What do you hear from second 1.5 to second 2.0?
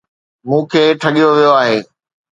آهي